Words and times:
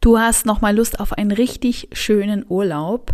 Du 0.00 0.18
hast 0.18 0.46
nochmal 0.46 0.76
Lust 0.76 1.00
auf 1.00 1.12
einen 1.12 1.32
richtig 1.32 1.88
schönen 1.92 2.44
Urlaub 2.48 3.12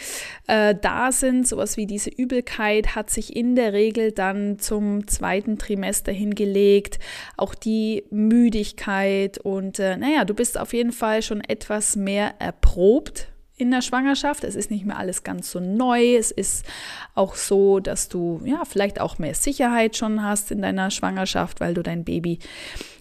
äh, 0.46 0.76
da 0.80 1.10
sind. 1.10 1.48
Sowas 1.48 1.76
wie 1.76 1.86
diese 1.86 2.10
Übelkeit 2.10 2.94
hat 2.94 3.10
sich 3.10 3.34
in 3.34 3.56
der 3.56 3.72
Regel 3.72 4.12
dann 4.12 4.60
zum 4.60 5.08
zweiten 5.08 5.58
Trimester 5.58 6.12
hingelegt. 6.12 7.00
Auch 7.36 7.56
die 7.56 8.04
Müdigkeit 8.10 9.38
und 9.38 9.80
äh, 9.80 9.96
naja, 9.96 10.24
du 10.24 10.34
bist 10.34 10.58
auf 10.58 10.72
jeden 10.72 10.92
Fall 10.92 11.22
schon 11.22 11.40
etwas 11.40 11.96
mehr 11.96 12.34
erprobt 12.38 13.31
in 13.62 13.70
der 13.70 13.80
Schwangerschaft. 13.80 14.44
Es 14.44 14.54
ist 14.54 14.70
nicht 14.70 14.84
mehr 14.84 14.98
alles 14.98 15.22
ganz 15.22 15.50
so 15.50 15.60
neu. 15.60 16.16
Es 16.16 16.30
ist 16.30 16.66
auch 17.14 17.34
so, 17.34 17.80
dass 17.80 18.08
du 18.08 18.40
ja 18.44 18.64
vielleicht 18.64 19.00
auch 19.00 19.18
mehr 19.18 19.34
Sicherheit 19.34 19.96
schon 19.96 20.22
hast 20.22 20.50
in 20.50 20.62
deiner 20.62 20.90
Schwangerschaft, 20.90 21.60
weil 21.60 21.74
du 21.74 21.82
dein 21.82 22.04
Baby 22.04 22.38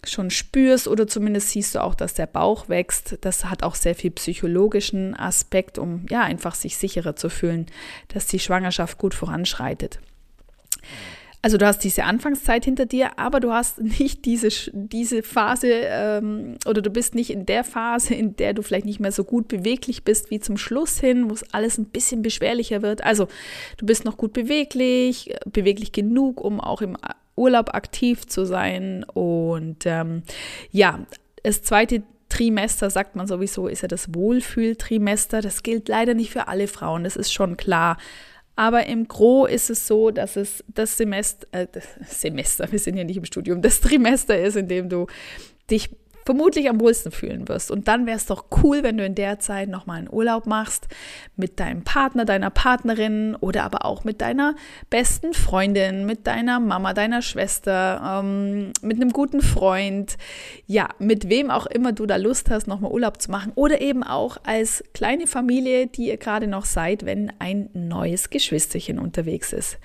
schon 0.05 0.29
spürst 0.29 0.87
oder 0.87 1.07
zumindest 1.07 1.49
siehst 1.49 1.75
du 1.75 1.83
auch, 1.83 1.95
dass 1.95 2.13
der 2.13 2.27
Bauch 2.27 2.69
wächst. 2.69 3.17
Das 3.21 3.45
hat 3.45 3.63
auch 3.63 3.75
sehr 3.75 3.95
viel 3.95 4.11
psychologischen 4.11 5.15
Aspekt, 5.15 5.77
um 5.77 6.05
ja 6.09 6.21
einfach 6.21 6.55
sich 6.55 6.77
sicherer 6.77 7.15
zu 7.15 7.29
fühlen, 7.29 7.65
dass 8.07 8.27
die 8.27 8.39
Schwangerschaft 8.39 8.97
gut 8.97 9.13
voranschreitet. 9.13 9.99
Also 11.43 11.57
du 11.57 11.65
hast 11.65 11.79
diese 11.79 12.03
Anfangszeit 12.03 12.65
hinter 12.65 12.85
dir, 12.85 13.17
aber 13.17 13.39
du 13.39 13.51
hast 13.51 13.81
nicht 13.81 14.25
diese, 14.25 14.49
diese 14.73 15.23
Phase 15.23 15.67
ähm, 15.71 16.57
oder 16.67 16.81
du 16.81 16.91
bist 16.91 17.15
nicht 17.15 17.31
in 17.31 17.45
der 17.45 17.63
Phase, 17.63 18.13
in 18.13 18.35
der 18.35 18.53
du 18.53 18.61
vielleicht 18.61 18.85
nicht 18.85 18.99
mehr 18.99 19.11
so 19.11 19.23
gut 19.23 19.47
beweglich 19.47 20.03
bist 20.03 20.29
wie 20.29 20.39
zum 20.39 20.57
Schluss 20.57 20.99
hin, 20.99 21.29
wo 21.29 21.33
es 21.33 21.51
alles 21.53 21.79
ein 21.79 21.85
bisschen 21.85 22.21
beschwerlicher 22.21 22.83
wird. 22.83 23.03
Also 23.03 23.27
du 23.77 23.85
bist 23.87 24.05
noch 24.05 24.17
gut 24.17 24.33
beweglich, 24.33 25.33
beweglich 25.45 25.91
genug, 25.91 26.41
um 26.41 26.59
auch 26.59 26.81
im 26.81 26.95
Urlaub 27.35 27.73
aktiv 27.73 28.27
zu 28.27 28.45
sein. 28.45 29.03
Und 29.03 29.85
ähm, 29.85 30.21
ja, 30.71 30.99
das 31.43 31.63
zweite 31.63 32.03
Trimester, 32.29 32.89
sagt 32.89 33.15
man 33.15 33.27
sowieso, 33.27 33.67
ist 33.67 33.81
ja 33.81 33.87
das 33.87 34.13
Wohlfühltrimester. 34.13 35.41
Das 35.41 35.63
gilt 35.63 35.89
leider 35.89 36.13
nicht 36.13 36.31
für 36.31 36.47
alle 36.47 36.67
Frauen, 36.67 37.03
das 37.03 37.15
ist 37.15 37.33
schon 37.33 37.57
klar. 37.57 37.97
Aber 38.61 38.85
im 38.85 39.07
Gro 39.07 39.47
ist 39.47 39.71
es 39.71 39.87
so, 39.87 40.11
dass 40.11 40.35
es 40.35 40.63
das 40.67 40.95
Semester, 40.95 41.47
äh, 41.49 41.65
das 41.71 41.83
Semester, 42.05 42.67
wir 42.71 42.77
sind 42.77 42.95
ja 42.95 43.03
nicht 43.03 43.17
im 43.17 43.25
Studium, 43.25 43.63
das 43.63 43.81
Trimester 43.81 44.39
ist, 44.39 44.55
in 44.55 44.67
dem 44.67 44.87
du 44.87 45.07
dich 45.71 45.89
vermutlich 46.25 46.69
am 46.69 46.79
wohlsten 46.79 47.11
fühlen 47.11 47.47
wirst. 47.47 47.71
Und 47.71 47.87
dann 47.87 48.05
wäre 48.05 48.17
es 48.17 48.25
doch 48.25 48.45
cool, 48.63 48.83
wenn 48.83 48.97
du 48.97 49.05
in 49.05 49.15
der 49.15 49.39
Zeit 49.39 49.69
nochmal 49.69 49.99
einen 49.99 50.09
Urlaub 50.11 50.45
machst 50.45 50.87
mit 51.35 51.59
deinem 51.59 51.83
Partner, 51.83 52.25
deiner 52.25 52.49
Partnerin 52.49 53.35
oder 53.39 53.63
aber 53.63 53.85
auch 53.85 54.03
mit 54.03 54.21
deiner 54.21 54.55
besten 54.89 55.33
Freundin, 55.33 56.05
mit 56.05 56.27
deiner 56.27 56.59
Mama, 56.59 56.93
deiner 56.93 57.21
Schwester, 57.21 58.21
ähm, 58.23 58.71
mit 58.81 58.97
einem 58.97 59.11
guten 59.11 59.41
Freund. 59.41 60.17
Ja, 60.67 60.89
mit 60.99 61.29
wem 61.29 61.51
auch 61.51 61.65
immer 61.65 61.91
du 61.91 62.05
da 62.05 62.15
Lust 62.15 62.49
hast, 62.49 62.67
nochmal 62.67 62.91
Urlaub 62.91 63.21
zu 63.21 63.31
machen. 63.31 63.51
Oder 63.55 63.81
eben 63.81 64.03
auch 64.03 64.37
als 64.43 64.83
kleine 64.93 65.27
Familie, 65.27 65.87
die 65.87 66.07
ihr 66.07 66.17
gerade 66.17 66.47
noch 66.47 66.65
seid, 66.65 67.05
wenn 67.05 67.31
ein 67.39 67.69
neues 67.73 68.29
Geschwisterchen 68.29 68.99
unterwegs 68.99 69.53
ist 69.53 69.77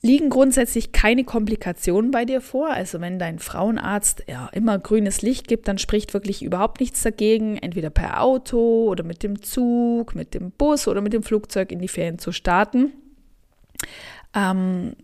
liegen 0.00 0.30
grundsätzlich 0.30 0.92
keine 0.92 1.24
Komplikationen 1.24 2.10
bei 2.10 2.24
dir 2.24 2.40
vor. 2.40 2.70
Also 2.70 3.00
wenn 3.00 3.18
dein 3.18 3.38
Frauenarzt 3.38 4.24
ja 4.28 4.48
immer 4.52 4.78
grünes 4.78 5.22
Licht 5.22 5.48
gibt, 5.48 5.66
dann 5.66 5.78
spricht 5.78 6.14
wirklich 6.14 6.42
überhaupt 6.42 6.80
nichts 6.80 7.02
dagegen, 7.02 7.56
entweder 7.56 7.90
per 7.90 8.22
Auto 8.22 8.86
oder 8.88 9.02
mit 9.02 9.22
dem 9.22 9.42
Zug, 9.42 10.14
mit 10.14 10.34
dem 10.34 10.52
Bus 10.52 10.86
oder 10.86 11.00
mit 11.00 11.12
dem 11.12 11.22
Flugzeug 11.22 11.72
in 11.72 11.80
die 11.80 11.88
Ferien 11.88 12.18
zu 12.18 12.32
starten. 12.32 12.92
Ähm, 14.38 14.94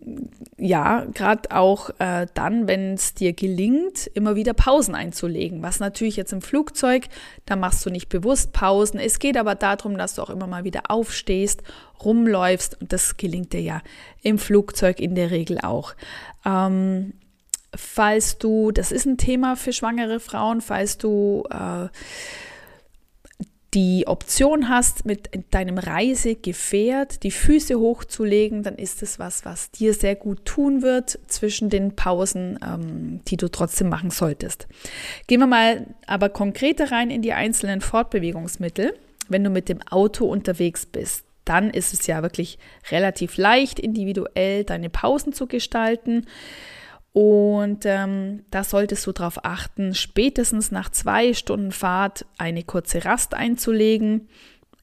ja, 0.57 1.05
gerade 1.13 1.51
auch 1.51 1.89
äh, 1.99 2.25
dann, 2.33 2.69
wenn 2.69 2.93
es 2.93 3.15
dir 3.15 3.33
gelingt, 3.33 4.07
immer 4.13 4.37
wieder 4.37 4.53
Pausen 4.53 4.95
einzulegen. 4.95 5.61
Was 5.61 5.81
natürlich 5.81 6.15
jetzt 6.15 6.31
im 6.31 6.41
Flugzeug, 6.41 7.07
da 7.45 7.57
machst 7.57 7.85
du 7.85 7.89
nicht 7.89 8.07
bewusst 8.07 8.53
Pausen. 8.53 8.97
Es 8.97 9.19
geht 9.19 9.35
aber 9.35 9.55
darum, 9.55 9.97
dass 9.97 10.15
du 10.15 10.21
auch 10.21 10.29
immer 10.29 10.47
mal 10.47 10.63
wieder 10.63 10.83
aufstehst, 10.87 11.63
rumläufst 12.01 12.79
und 12.79 12.93
das 12.93 13.17
gelingt 13.17 13.51
dir 13.51 13.61
ja 13.61 13.81
im 14.21 14.37
Flugzeug 14.37 15.01
in 15.01 15.15
der 15.15 15.31
Regel 15.31 15.59
auch. 15.59 15.95
Ähm, 16.45 17.13
falls 17.75 18.37
du, 18.37 18.71
das 18.71 18.93
ist 18.93 19.05
ein 19.05 19.17
Thema 19.17 19.57
für 19.57 19.73
schwangere 19.73 20.21
Frauen, 20.21 20.61
falls 20.61 20.97
du 20.97 21.43
äh, 21.49 21.89
die 23.75 24.07
Option 24.07 24.69
hast, 24.69 25.05
mit 25.05 25.29
deinem 25.51 25.77
Reisegefährt 25.77 27.23
die 27.23 27.31
Füße 27.31 27.77
hochzulegen, 27.77 28.63
dann 28.63 28.75
ist 28.75 29.03
es 29.03 29.19
was, 29.19 29.43
was 29.43 29.69
dir 29.69 29.93
sehr 29.93 30.15
gut 30.15 30.45
tun 30.45 30.81
wird 30.81 31.19
zwischen 31.27 31.69
den 31.69 31.95
Pausen, 31.95 32.57
ähm, 32.65 33.19
die 33.27 33.35
du 33.35 33.49
trotzdem 33.49 33.89
machen 33.89 34.11
solltest. 34.11 34.67
Gehen 35.27 35.41
wir 35.41 35.47
mal 35.47 35.87
aber 36.07 36.29
konkreter 36.29 36.91
rein 36.91 37.11
in 37.11 37.21
die 37.21 37.33
einzelnen 37.33 37.81
Fortbewegungsmittel. 37.81 38.97
Wenn 39.27 39.43
du 39.43 39.49
mit 39.49 39.67
dem 39.67 39.81
Auto 39.81 40.25
unterwegs 40.25 40.85
bist, 40.85 41.25
dann 41.43 41.69
ist 41.69 41.93
es 41.93 42.07
ja 42.07 42.21
wirklich 42.21 42.57
relativ 42.91 43.35
leicht, 43.35 43.79
individuell 43.79 44.63
deine 44.63 44.89
Pausen 44.89 45.33
zu 45.33 45.47
gestalten. 45.47 46.25
Und 47.15 47.85
ähm, 47.85 48.43
da 48.51 48.65
solltest 48.65 49.07
du 49.07 49.13
darauf 49.13 49.45
achten, 49.45 49.95
spätestens 49.95 50.69
nach 50.71 50.89
zwei 50.89 51.33
Stunden 51.33 51.71
Fahrt 51.71 52.25
eine 52.37 52.61
kurze 52.63 53.05
Rast 53.05 53.33
einzulegen 53.33 54.27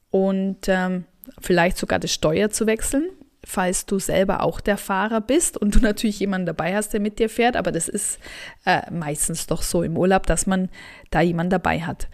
und 0.09 0.57
ähm, 0.65 1.05
vielleicht 1.39 1.77
sogar 1.77 1.99
das 1.99 2.11
Steuer 2.11 2.49
zu 2.49 2.65
wechseln, 2.65 3.07
falls 3.45 3.85
du 3.85 3.99
selber 3.99 4.41
auch 4.41 4.61
der 4.61 4.77
Fahrer 4.77 5.21
bist 5.21 5.57
und 5.57 5.75
du 5.75 5.79
natürlich 5.81 6.21
jemanden 6.21 6.47
dabei 6.47 6.75
hast, 6.75 6.91
der 6.93 7.01
mit 7.01 7.19
dir 7.19 7.29
fährt. 7.29 7.55
Aber 7.55 7.71
das 7.71 7.87
ist 7.87 8.17
äh, 8.65 8.81
meistens 8.89 9.45
doch 9.45 9.61
so 9.61 9.83
im 9.83 9.95
Urlaub, 9.95 10.25
dass 10.25 10.47
man 10.47 10.69
da 11.11 11.21
jemanden 11.21 11.51
dabei 11.51 11.81
hat. 11.81 12.07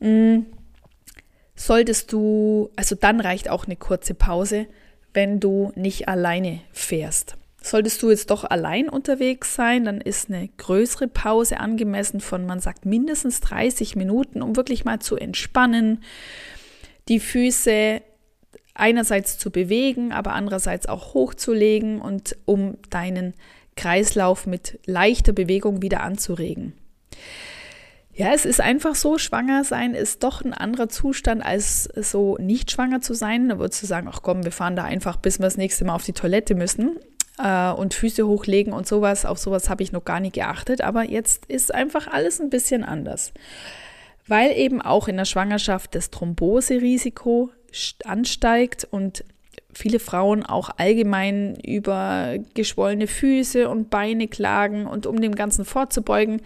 Mhm. 0.00 0.44
Solltest 1.54 2.12
du, 2.12 2.68
also 2.76 2.94
dann 2.94 3.20
reicht 3.20 3.48
auch 3.48 3.64
eine 3.64 3.76
kurze 3.76 4.12
Pause, 4.12 4.66
wenn 5.14 5.40
du 5.40 5.72
nicht 5.76 6.08
alleine 6.08 6.60
fährst. 6.72 7.38
Solltest 7.66 8.00
du 8.00 8.10
jetzt 8.10 8.30
doch 8.30 8.44
allein 8.44 8.88
unterwegs 8.88 9.56
sein, 9.56 9.86
dann 9.86 10.00
ist 10.00 10.30
eine 10.30 10.48
größere 10.56 11.08
Pause 11.08 11.58
angemessen 11.58 12.20
von, 12.20 12.46
man 12.46 12.60
sagt, 12.60 12.86
mindestens 12.86 13.40
30 13.40 13.96
Minuten, 13.96 14.40
um 14.40 14.54
wirklich 14.54 14.84
mal 14.84 15.00
zu 15.00 15.16
entspannen, 15.16 16.04
die 17.08 17.18
Füße 17.18 18.02
einerseits 18.72 19.36
zu 19.38 19.50
bewegen, 19.50 20.12
aber 20.12 20.34
andererseits 20.34 20.86
auch 20.86 21.12
hochzulegen 21.12 22.00
und 22.00 22.36
um 22.44 22.76
deinen 22.88 23.34
Kreislauf 23.74 24.46
mit 24.46 24.78
leichter 24.86 25.32
Bewegung 25.32 25.82
wieder 25.82 26.04
anzuregen. 26.04 26.72
Ja, 28.12 28.32
es 28.32 28.44
ist 28.44 28.60
einfach 28.60 28.94
so, 28.94 29.18
schwanger 29.18 29.64
sein 29.64 29.94
ist 29.94 30.22
doch 30.22 30.40
ein 30.40 30.54
anderer 30.54 30.88
Zustand, 30.88 31.44
als 31.44 31.88
so 31.96 32.36
nicht 32.38 32.70
schwanger 32.70 33.00
zu 33.00 33.12
sein. 33.12 33.48
Da 33.48 33.58
würdest 33.58 33.82
du 33.82 33.86
sagen, 33.86 34.08
ach 34.08 34.22
komm, 34.22 34.44
wir 34.44 34.52
fahren 34.52 34.76
da 34.76 34.84
einfach, 34.84 35.16
bis 35.16 35.40
wir 35.40 35.46
das 35.46 35.56
nächste 35.56 35.84
Mal 35.84 35.96
auf 35.96 36.04
die 36.04 36.12
Toilette 36.12 36.54
müssen 36.54 37.00
äh, 37.38 37.70
und 37.70 37.94
Füße 37.94 38.26
hochlegen 38.26 38.72
und 38.72 38.86
sowas. 38.86 39.24
Auf 39.24 39.38
sowas 39.38 39.68
habe 39.68 39.82
ich 39.82 39.92
noch 39.92 40.04
gar 40.04 40.20
nicht 40.20 40.34
geachtet. 40.34 40.80
Aber 40.80 41.04
jetzt 41.04 41.46
ist 41.46 41.74
einfach 41.74 42.06
alles 42.08 42.40
ein 42.40 42.50
bisschen 42.50 42.84
anders. 42.84 43.32
Weil 44.26 44.52
eben 44.52 44.82
auch 44.82 45.08
in 45.08 45.16
der 45.16 45.24
Schwangerschaft 45.24 45.94
das 45.94 46.10
Thromboserisiko 46.10 47.50
ansteigt 48.04 48.86
und 48.90 49.24
viele 49.72 49.98
Frauen 49.98 50.44
auch 50.44 50.70
allgemein 50.78 51.56
über 51.56 52.36
geschwollene 52.54 53.06
Füße 53.06 53.68
und 53.68 53.90
Beine 53.90 54.26
klagen. 54.26 54.86
Und 54.86 55.06
um 55.06 55.20
dem 55.20 55.34
Ganzen 55.34 55.64
vorzubeugen, 55.64 56.42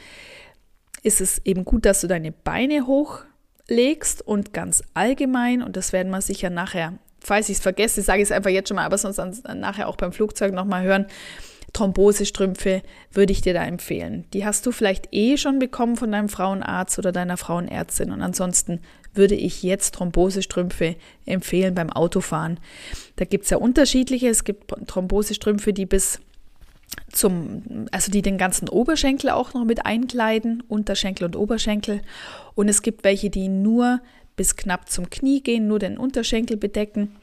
ist 1.02 1.20
es 1.20 1.40
eben 1.44 1.64
gut, 1.64 1.86
dass 1.86 2.00
du 2.00 2.06
deine 2.06 2.32
Beine 2.32 2.86
hochlegst 2.86 4.22
und 4.26 4.52
ganz 4.52 4.82
allgemein, 4.94 5.62
und 5.62 5.76
das 5.76 5.92
werden 5.92 6.10
wir 6.10 6.20
sicher 6.20 6.50
nachher, 6.50 6.98
falls 7.22 7.48
ich 7.48 7.58
es 7.58 7.62
vergesse, 7.62 8.02
sage 8.02 8.22
ich 8.22 8.28
es 8.28 8.32
einfach 8.32 8.50
jetzt 8.50 8.68
schon 8.68 8.76
mal, 8.76 8.84
aber 8.84 8.98
sonst 8.98 9.18
dann 9.18 9.60
nachher 9.60 9.88
auch 9.88 9.96
beim 9.96 10.12
Flugzeug 10.12 10.52
nochmal 10.52 10.82
hören. 10.82 11.06
Thrombosestrümpfe 11.72 12.82
würde 13.12 13.32
ich 13.32 13.42
dir 13.42 13.54
da 13.54 13.64
empfehlen. 13.64 14.24
Die 14.32 14.44
hast 14.44 14.66
du 14.66 14.72
vielleicht 14.72 15.08
eh 15.12 15.36
schon 15.36 15.58
bekommen 15.58 15.96
von 15.96 16.10
deinem 16.10 16.28
Frauenarzt 16.28 16.98
oder 16.98 17.12
deiner 17.12 17.36
Frauenärztin. 17.36 18.10
Und 18.10 18.22
ansonsten 18.22 18.80
würde 19.14 19.34
ich 19.34 19.62
jetzt 19.62 19.94
Thrombosestrümpfe 19.94 20.96
empfehlen 21.26 21.74
beim 21.74 21.90
Autofahren. 21.90 22.58
Da 23.16 23.24
gibt 23.24 23.44
es 23.44 23.50
ja 23.50 23.58
unterschiedliche. 23.58 24.28
Es 24.28 24.44
gibt 24.44 24.72
Thrombosestrümpfe, 24.86 25.72
die 25.72 25.86
bis 25.86 26.20
zum, 27.12 27.86
also 27.92 28.10
die 28.10 28.22
den 28.22 28.38
ganzen 28.38 28.68
Oberschenkel 28.68 29.30
auch 29.30 29.54
noch 29.54 29.64
mit 29.64 29.86
einkleiden, 29.86 30.62
Unterschenkel 30.68 31.24
und 31.24 31.36
Oberschenkel. 31.36 32.02
Und 32.54 32.68
es 32.68 32.82
gibt 32.82 33.04
welche, 33.04 33.30
die 33.30 33.48
nur 33.48 34.00
bis 34.40 34.56
knapp 34.56 34.88
zum 34.88 35.10
Knie 35.10 35.42
gehen, 35.42 35.68
nur 35.68 35.78
den 35.78 35.98
Unterschenkel 35.98 36.56
bedecken. 36.56 37.14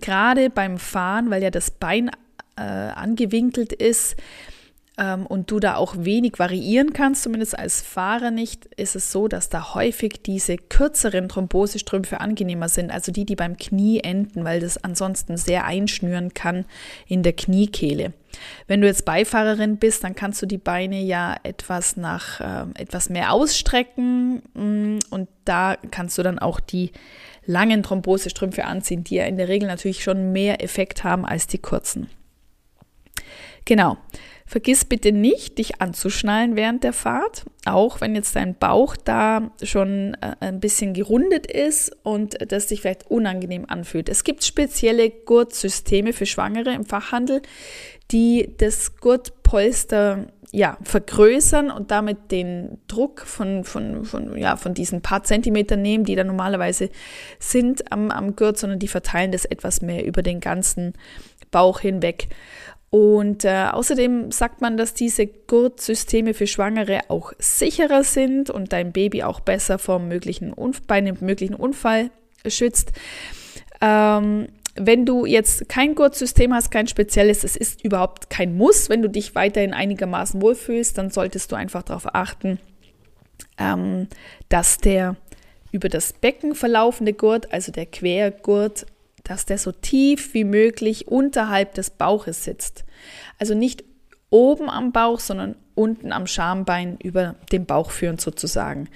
Gerade 0.00 0.50
beim 0.50 0.78
Fahren, 0.78 1.30
weil 1.30 1.40
ja 1.40 1.50
das 1.50 1.70
Bein 1.70 2.10
äh, 2.56 2.62
angewinkelt 2.62 3.72
ist, 3.72 4.16
ähm, 4.96 5.26
und 5.26 5.50
du 5.50 5.58
da 5.58 5.76
auch 5.76 5.94
wenig 5.98 6.38
variieren 6.38 6.92
kannst, 6.92 7.24
zumindest 7.24 7.58
als 7.58 7.82
Fahrer 7.82 8.30
nicht, 8.30 8.66
ist 8.76 8.94
es 8.94 9.10
so, 9.10 9.26
dass 9.26 9.48
da 9.48 9.74
häufig 9.74 10.22
diese 10.22 10.56
kürzeren 10.56 11.28
Thrombosestrümpfe 11.28 12.20
angenehmer 12.20 12.68
sind, 12.68 12.92
also 12.92 13.10
die, 13.10 13.24
die 13.24 13.34
beim 13.34 13.56
Knie 13.56 14.00
enden, 14.00 14.44
weil 14.44 14.60
das 14.60 14.82
ansonsten 14.82 15.36
sehr 15.36 15.64
einschnüren 15.64 16.32
kann 16.32 16.64
in 17.08 17.22
der 17.22 17.32
Kniekehle. 17.32 18.12
Wenn 18.66 18.80
du 18.80 18.86
jetzt 18.86 19.04
Beifahrerin 19.04 19.78
bist, 19.78 20.04
dann 20.04 20.14
kannst 20.14 20.42
du 20.42 20.46
die 20.46 20.58
Beine 20.58 21.00
ja 21.00 21.36
etwas 21.42 21.96
nach 21.96 22.40
äh, 22.40 22.66
etwas 22.78 23.08
mehr 23.08 23.32
ausstrecken 23.32 24.42
mm, 24.54 24.98
und 25.10 25.28
da 25.44 25.76
kannst 25.90 26.18
du 26.18 26.22
dann 26.22 26.38
auch 26.38 26.60
die 26.60 26.92
langen 27.46 27.82
Thrombosestrümpfe 27.82 28.64
anziehen, 28.64 29.04
die 29.04 29.16
ja 29.16 29.26
in 29.26 29.36
der 29.36 29.48
Regel 29.48 29.68
natürlich 29.68 30.02
schon 30.02 30.32
mehr 30.32 30.62
Effekt 30.62 31.04
haben 31.04 31.24
als 31.24 31.46
die 31.46 31.58
kurzen. 31.58 32.08
Genau. 33.64 33.96
Vergiss 34.46 34.84
bitte 34.84 35.10
nicht, 35.10 35.56
dich 35.56 35.80
anzuschnallen 35.80 36.54
während 36.54 36.84
der 36.84 36.92
Fahrt, 36.92 37.44
auch 37.64 38.02
wenn 38.02 38.14
jetzt 38.14 38.36
dein 38.36 38.54
Bauch 38.54 38.94
da 38.94 39.50
schon 39.62 40.14
äh, 40.20 40.36
ein 40.40 40.60
bisschen 40.60 40.92
gerundet 40.92 41.46
ist 41.46 41.96
und 42.02 42.36
das 42.52 42.68
sich 42.68 42.82
vielleicht 42.82 43.10
unangenehm 43.10 43.64
anfühlt. 43.66 44.10
Es 44.10 44.22
gibt 44.22 44.44
spezielle 44.44 45.08
Gurtsysteme 45.08 46.12
für 46.12 46.26
Schwangere 46.26 46.74
im 46.74 46.84
Fachhandel, 46.84 47.40
die 48.10 48.54
das 48.58 48.96
Gurtpolster 48.96 50.26
ja, 50.54 50.78
vergrößern 50.82 51.70
und 51.70 51.90
damit 51.90 52.30
den 52.30 52.78
Druck 52.86 53.22
von, 53.22 53.64
von, 53.64 54.04
von, 54.04 54.38
ja, 54.38 54.56
von 54.56 54.72
diesen 54.72 55.02
paar 55.02 55.24
Zentimetern 55.24 55.82
nehmen, 55.82 56.04
die 56.04 56.14
da 56.14 56.22
normalerweise 56.22 56.90
sind 57.40 57.90
am, 57.90 58.12
am 58.12 58.36
Gurt, 58.36 58.58
sondern 58.58 58.78
die 58.78 58.86
verteilen 58.86 59.32
das 59.32 59.46
etwas 59.46 59.82
mehr 59.82 60.04
über 60.04 60.22
den 60.22 60.38
ganzen 60.38 60.92
Bauch 61.50 61.80
hinweg. 61.80 62.28
Und 62.94 63.44
äh, 63.44 63.70
außerdem 63.72 64.30
sagt 64.30 64.60
man, 64.60 64.76
dass 64.76 64.94
diese 64.94 65.26
Gurtsysteme 65.26 66.32
für 66.32 66.46
Schwangere 66.46 67.00
auch 67.08 67.32
sicherer 67.40 68.04
sind 68.04 68.50
und 68.50 68.72
dein 68.72 68.92
Baby 68.92 69.24
auch 69.24 69.40
besser 69.40 69.80
vor 69.80 69.98
möglichen 69.98 70.54
bei 70.86 70.94
einem 70.94 71.16
möglichen 71.18 71.56
Unfall 71.56 72.12
schützt. 72.46 72.92
Ähm, 73.80 74.46
wenn 74.76 75.06
du 75.06 75.26
jetzt 75.26 75.68
kein 75.68 75.96
Gurtsystem 75.96 76.54
hast, 76.54 76.70
kein 76.70 76.86
spezielles, 76.86 77.42
es 77.42 77.56
ist 77.56 77.82
überhaupt 77.82 78.30
kein 78.30 78.56
Muss. 78.56 78.88
Wenn 78.88 79.02
du 79.02 79.08
dich 79.08 79.34
weiterhin 79.34 79.74
einigermaßen 79.74 80.40
wohlfühlst, 80.40 80.96
dann 80.96 81.10
solltest 81.10 81.50
du 81.50 81.56
einfach 81.56 81.82
darauf 81.82 82.14
achten, 82.14 82.60
ähm, 83.58 84.06
dass 84.48 84.78
der 84.78 85.16
über 85.72 85.88
das 85.88 86.12
Becken 86.12 86.54
verlaufende 86.54 87.12
Gurt, 87.12 87.52
also 87.52 87.72
der 87.72 87.86
Quergurt, 87.86 88.86
dass 89.24 89.46
der 89.46 89.58
so 89.58 89.72
tief 89.72 90.32
wie 90.32 90.44
möglich 90.44 91.08
unterhalb 91.08 91.74
des 91.74 91.90
Bauches 91.90 92.44
sitzt. 92.44 92.83
Also 93.38 93.54
nicht 93.54 93.84
oben 94.30 94.68
am 94.68 94.92
Bauch, 94.92 95.20
sondern 95.20 95.56
unten 95.74 96.12
am 96.12 96.26
Schambein 96.26 96.98
über 97.02 97.36
den 97.52 97.66
Bauch 97.66 97.90
führend 97.90 98.20
sozusagen. 98.20 98.88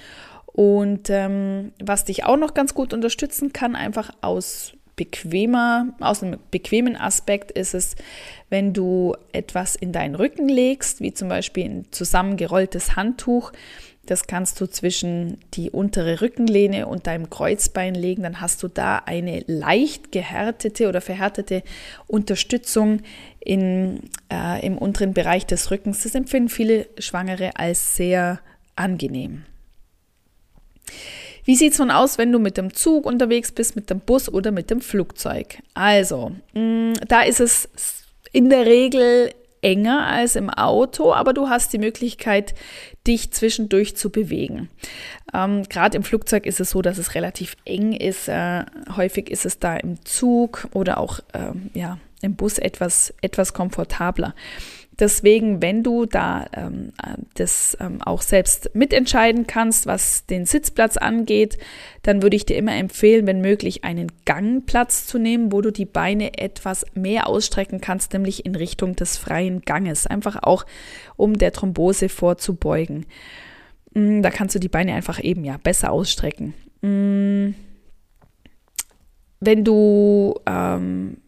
Und 0.46 1.08
ähm, 1.10 1.72
was 1.80 2.04
dich 2.04 2.24
auch 2.24 2.36
noch 2.36 2.54
ganz 2.54 2.74
gut 2.74 2.92
unterstützen 2.92 3.52
kann, 3.52 3.76
einfach 3.76 4.10
aus 4.20 4.72
bequemer, 4.96 5.94
aus 6.00 6.22
einem 6.22 6.40
bequemen 6.50 6.96
Aspekt 6.96 7.52
ist 7.52 7.72
es, 7.72 7.94
wenn 8.50 8.72
du 8.72 9.14
etwas 9.32 9.76
in 9.76 9.92
deinen 9.92 10.16
Rücken 10.16 10.48
legst, 10.48 11.00
wie 11.00 11.14
zum 11.14 11.28
Beispiel 11.28 11.64
ein 11.64 11.84
zusammengerolltes 11.92 12.96
Handtuch, 12.96 13.52
das 14.08 14.26
kannst 14.26 14.58
du 14.60 14.66
zwischen 14.66 15.36
die 15.52 15.70
untere 15.70 16.22
Rückenlehne 16.22 16.86
und 16.86 17.06
deinem 17.06 17.28
Kreuzbein 17.28 17.94
legen. 17.94 18.22
Dann 18.22 18.40
hast 18.40 18.62
du 18.62 18.68
da 18.68 19.02
eine 19.04 19.44
leicht 19.46 20.12
gehärtete 20.12 20.88
oder 20.88 21.02
verhärtete 21.02 21.62
Unterstützung 22.06 23.00
in, 23.40 24.00
äh, 24.32 24.64
im 24.66 24.78
unteren 24.78 25.12
Bereich 25.12 25.44
des 25.44 25.70
Rückens. 25.70 26.04
Das 26.04 26.14
empfinden 26.14 26.48
viele 26.48 26.86
Schwangere 26.98 27.56
als 27.56 27.96
sehr 27.96 28.40
angenehm. 28.76 29.44
Wie 31.44 31.56
sieht 31.56 31.74
es 31.74 31.78
nun 31.78 31.90
aus, 31.90 32.16
wenn 32.16 32.32
du 32.32 32.38
mit 32.38 32.56
dem 32.56 32.72
Zug 32.72 33.04
unterwegs 33.04 33.52
bist, 33.52 33.76
mit 33.76 33.90
dem 33.90 34.00
Bus 34.00 34.30
oder 34.30 34.52
mit 34.52 34.70
dem 34.70 34.80
Flugzeug? 34.80 35.58
Also, 35.74 36.32
mh, 36.54 36.60
mm, 36.60 36.92
da 37.08 37.22
ist 37.22 37.40
es 37.40 37.68
in 38.32 38.48
der 38.48 38.64
Regel 38.64 39.32
enger 39.62 40.06
als 40.06 40.36
im 40.36 40.50
Auto, 40.50 41.12
aber 41.12 41.32
du 41.32 41.48
hast 41.48 41.72
die 41.72 41.78
Möglichkeit, 41.78 42.54
dich 43.06 43.32
zwischendurch 43.32 43.96
zu 43.96 44.10
bewegen. 44.10 44.68
Ähm, 45.32 45.62
Gerade 45.68 45.96
im 45.96 46.02
Flugzeug 46.02 46.46
ist 46.46 46.60
es 46.60 46.70
so, 46.70 46.82
dass 46.82 46.98
es 46.98 47.14
relativ 47.14 47.56
eng 47.64 47.92
ist. 47.92 48.28
Äh, 48.28 48.64
häufig 48.96 49.30
ist 49.30 49.46
es 49.46 49.58
da 49.58 49.76
im 49.76 50.04
Zug 50.04 50.68
oder 50.72 50.98
auch 50.98 51.20
äh, 51.32 51.52
ja, 51.74 51.98
im 52.22 52.34
Bus 52.34 52.58
etwas, 52.58 53.14
etwas 53.20 53.52
komfortabler. 53.52 54.34
Deswegen, 54.98 55.62
wenn 55.62 55.84
du 55.84 56.06
da 56.06 56.46
ähm, 56.52 56.92
das 57.34 57.76
ähm, 57.80 58.02
auch 58.02 58.20
selbst 58.20 58.74
mitentscheiden 58.74 59.46
kannst, 59.46 59.86
was 59.86 60.26
den 60.26 60.44
Sitzplatz 60.44 60.96
angeht, 60.96 61.56
dann 62.02 62.20
würde 62.22 62.34
ich 62.34 62.46
dir 62.46 62.56
immer 62.56 62.74
empfehlen, 62.74 63.26
wenn 63.26 63.40
möglich, 63.40 63.84
einen 63.84 64.10
Gangplatz 64.24 65.06
zu 65.06 65.18
nehmen, 65.18 65.52
wo 65.52 65.60
du 65.60 65.70
die 65.70 65.84
Beine 65.84 66.36
etwas 66.38 66.84
mehr 66.94 67.28
ausstrecken 67.28 67.80
kannst, 67.80 68.12
nämlich 68.12 68.44
in 68.44 68.56
Richtung 68.56 68.96
des 68.96 69.16
freien 69.16 69.60
Ganges. 69.60 70.08
Einfach 70.08 70.42
auch, 70.42 70.66
um 71.16 71.38
der 71.38 71.52
Thrombose 71.52 72.08
vorzubeugen. 72.08 73.06
Mm, 73.94 74.22
da 74.22 74.30
kannst 74.30 74.56
du 74.56 74.58
die 74.58 74.68
Beine 74.68 74.94
einfach 74.94 75.22
eben 75.22 75.44
ja 75.44 75.58
besser 75.62 75.92
ausstrecken. 75.92 76.54
Mm, 76.80 77.54
wenn 79.38 79.62
du 79.62 80.34
ähm, 80.44 81.18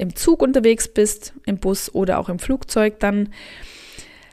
im 0.00 0.16
Zug 0.16 0.42
unterwegs 0.42 0.88
bist, 0.88 1.34
im 1.44 1.58
Bus 1.58 1.94
oder 1.94 2.18
auch 2.18 2.28
im 2.28 2.38
Flugzeug, 2.38 2.98
dann 3.00 3.28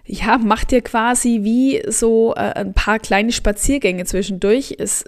ja, 0.05 0.37
mach 0.37 0.63
dir 0.63 0.81
quasi 0.81 1.39
wie 1.43 1.83
so 1.87 2.33
äh, 2.35 2.53
ein 2.53 2.73
paar 2.73 2.99
kleine 2.99 3.33
Spaziergänge 3.33 4.05
zwischendurch. 4.05 4.75
Es, 4.79 5.03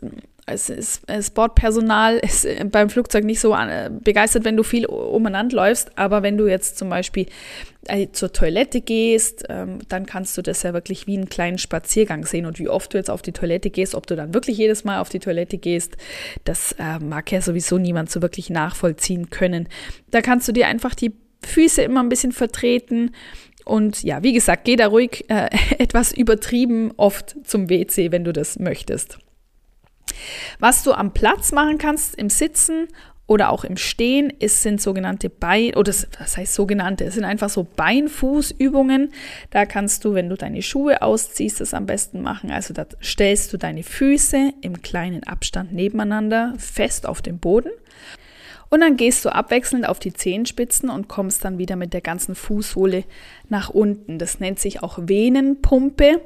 es 0.51 0.69
ist, 0.69 1.03
Sportpersonal 1.21 2.17
ist 2.23 2.45
äh, 2.45 2.63
beim 2.69 2.89
Flugzeug 2.89 3.23
nicht 3.23 3.39
so 3.39 3.55
äh, 3.55 3.89
begeistert, 3.91 4.45
wenn 4.45 4.57
du 4.57 4.63
viel 4.63 4.85
umeinander 4.85 5.55
läufst, 5.55 5.97
aber 5.97 6.23
wenn 6.23 6.37
du 6.37 6.47
jetzt 6.47 6.77
zum 6.77 6.89
Beispiel 6.89 7.27
äh, 7.87 8.07
zur 8.11 8.33
Toilette 8.33 8.81
gehst, 8.81 9.45
ähm, 9.49 9.79
dann 9.87 10.05
kannst 10.05 10.37
du 10.37 10.41
das 10.41 10.63
ja 10.63 10.73
wirklich 10.73 11.07
wie 11.07 11.17
einen 11.17 11.29
kleinen 11.29 11.57
Spaziergang 11.57 12.25
sehen. 12.25 12.45
Und 12.45 12.59
wie 12.59 12.69
oft 12.69 12.93
du 12.93 12.97
jetzt 12.97 13.09
auf 13.09 13.21
die 13.21 13.31
Toilette 13.31 13.69
gehst, 13.69 13.95
ob 13.95 14.07
du 14.07 14.15
dann 14.15 14.33
wirklich 14.33 14.57
jedes 14.57 14.83
Mal 14.83 14.99
auf 14.99 15.09
die 15.09 15.19
Toilette 15.19 15.57
gehst, 15.57 15.97
das 16.43 16.75
mag 16.99 17.31
ja 17.31 17.41
sowieso 17.41 17.77
niemand 17.77 18.09
so 18.09 18.21
wirklich 18.21 18.49
nachvollziehen 18.49 19.29
können. 19.29 19.67
Da 20.11 20.21
kannst 20.21 20.47
du 20.47 20.51
dir 20.51 20.67
einfach 20.67 20.95
die 20.95 21.13
Füße 21.45 21.81
immer 21.81 22.01
ein 22.01 22.09
bisschen 22.09 22.31
vertreten. 22.31 23.11
Und 23.65 24.03
ja, 24.03 24.23
wie 24.23 24.33
gesagt, 24.33 24.65
geh 24.65 24.75
da 24.75 24.87
ruhig 24.87 25.25
äh, 25.29 25.49
etwas 25.77 26.11
übertrieben 26.11 26.91
oft 26.97 27.35
zum 27.43 27.69
WC, 27.69 28.11
wenn 28.11 28.23
du 28.23 28.33
das 28.33 28.59
möchtest. 28.59 29.19
Was 30.59 30.83
du 30.83 30.93
am 30.93 31.13
Platz 31.13 31.51
machen 31.51 31.77
kannst 31.77 32.15
im 32.15 32.29
Sitzen 32.29 32.87
oder 33.29 33.51
auch 33.51 33.63
im 33.63 33.77
Stehen. 33.77 34.33
Es 34.39 34.63
sind 34.63 34.81
sogenannte 34.81 35.29
Bein, 35.29 35.75
oder 35.75 35.93
das 36.17 36.35
heißt 36.35 36.55
sogenannte, 36.55 37.05
es 37.05 37.13
sind 37.13 37.25
einfach 37.25 37.49
so 37.49 37.63
Beinfußübungen. 37.63 39.11
Da 39.51 39.67
kannst 39.67 40.03
du, 40.03 40.15
wenn 40.15 40.29
du 40.29 40.35
deine 40.35 40.63
Schuhe 40.63 41.03
ausziehst, 41.03 41.61
das 41.61 41.75
am 41.75 41.85
besten 41.85 42.23
machen. 42.23 42.49
Also 42.49 42.73
da 42.73 42.87
stellst 43.03 43.53
du 43.53 43.57
deine 43.57 43.83
Füße 43.83 44.53
im 44.61 44.81
kleinen 44.81 45.23
Abstand 45.25 45.73
nebeneinander 45.73 46.55
fest 46.57 47.05
auf 47.05 47.21
den 47.21 47.37
Boden. 47.37 47.69
Und 48.71 48.81
dann 48.81 48.97
gehst 48.97 49.23
du 49.25 49.29
abwechselnd 49.29 49.87
auf 49.87 49.99
die 49.99 50.13
Zehenspitzen 50.13 50.89
und 50.89 51.07
kommst 51.07 51.45
dann 51.45 51.59
wieder 51.59 51.75
mit 51.75 51.93
der 51.93 52.01
ganzen 52.01 52.33
Fußsohle 52.33 53.03
nach 53.47 53.69
unten. 53.69 54.17
Das 54.17 54.39
nennt 54.39 54.57
sich 54.57 54.81
auch 54.81 54.97
Venenpumpe 54.99 56.19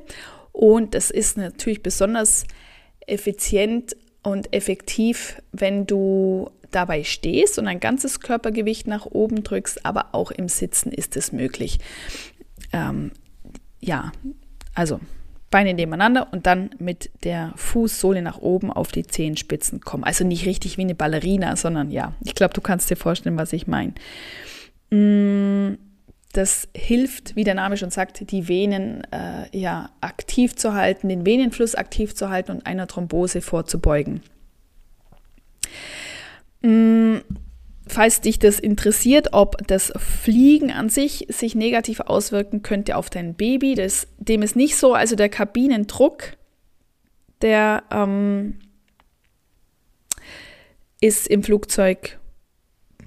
und 0.53 0.95
das 0.95 1.11
ist 1.11 1.35
natürlich 1.35 1.83
besonders 1.83 2.45
effizient 3.07 3.95
und 4.23 4.53
effektiv, 4.53 5.41
wenn 5.51 5.85
du 5.85 6.49
dabei 6.71 7.03
stehst 7.03 7.59
und 7.59 7.67
ein 7.67 7.79
ganzes 7.79 8.19
Körpergewicht 8.19 8.87
nach 8.87 9.05
oben 9.05 9.43
drückst, 9.43 9.85
aber 9.85 10.07
auch 10.13 10.31
im 10.31 10.49
Sitzen 10.49 10.91
ist 10.91 11.15
es 11.15 11.31
möglich. 11.31 11.79
Ähm, 12.71 13.11
ja, 13.79 14.11
also 14.73 14.99
Beine 15.51 15.75
nebeneinander 15.75 16.29
und 16.31 16.47
dann 16.47 16.71
mit 16.79 17.11
der 17.23 17.53
Fußsohle 17.55 18.23
nach 18.23 18.39
oben 18.39 18.71
auf 18.71 18.91
die 18.91 19.05
Zehenspitzen 19.05 19.81
kommen. 19.81 20.03
Also 20.03 20.23
nicht 20.25 20.47
richtig 20.47 20.77
wie 20.77 20.81
eine 20.81 20.95
Ballerina, 20.95 21.55
sondern 21.55 21.91
ja, 21.91 22.13
ich 22.23 22.33
glaube, 22.33 22.55
du 22.55 22.61
kannst 22.61 22.89
dir 22.89 22.95
vorstellen, 22.95 23.37
was 23.37 23.53
ich 23.53 23.67
meine. 23.67 23.93
Mm, 24.89 25.52
das 26.33 26.67
hilft, 26.75 27.35
wie 27.35 27.43
der 27.43 27.53
Name 27.53 27.77
schon 27.77 27.91
sagt, 27.91 28.31
die 28.31 28.47
Venen 28.47 29.03
äh, 29.11 29.57
ja, 29.57 29.91
aktiv 30.01 30.55
zu 30.55 30.73
halten, 30.73 31.07
den 31.07 31.25
Venenfluss 31.25 31.75
aktiv 31.75 32.15
zu 32.15 32.29
halten 32.29 32.51
und 32.51 32.65
einer 32.65 32.87
Thrombose 32.87 33.39
vorzubeugen. 33.39 34.21
Mm, 36.61 37.17
falls 37.87 38.21
dich 38.21 38.39
das 38.39 38.59
interessiert, 38.59 39.29
ob 39.31 39.67
das 39.67 39.93
Fliegen 39.95 40.71
an 40.71 40.89
sich 40.89 41.27
sich 41.29 41.53
negativ 41.53 41.99
auswirken 41.99 42.63
könnte 42.63 42.97
auf 42.97 43.11
dein 43.11 43.35
Baby, 43.35 43.75
das, 43.75 44.07
dem 44.17 44.41
ist 44.41 44.55
nicht 44.55 44.75
so. 44.75 44.95
Also 44.95 45.15
der 45.15 45.29
Kabinendruck, 45.29 46.33
der 47.43 47.83
ähm, 47.91 48.57
ist 50.99 51.27
im 51.27 51.43
Flugzeug, 51.43 52.17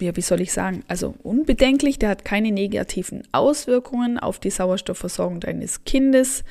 ja, 0.00 0.16
wie 0.16 0.22
soll 0.22 0.40
ich 0.40 0.52
sagen, 0.52 0.84
also 0.88 1.14
unbedenklich. 1.22 1.98
Der 1.98 2.08
hat 2.10 2.24
keine 2.24 2.52
negativen 2.52 3.22
Auswirkungen 3.32 4.18
auf 4.18 4.38
die 4.38 4.50
Sauerstoffversorgung 4.50 5.40
deines 5.40 5.84
Kindes. 5.84 6.44